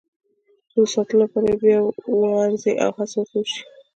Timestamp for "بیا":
1.63-1.79